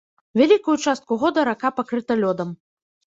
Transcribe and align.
Вялікую 0.39 0.77
частку 0.87 1.17
года 1.25 1.45
рака 1.49 1.73
пакрыта 1.81 2.21
лёдам. 2.23 2.49